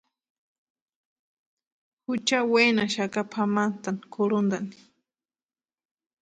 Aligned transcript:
Jucha 2.03 2.39
wenaxaka 2.51 3.21
pʼamantani 3.31 4.03
kʼurhuntani. 4.11 4.75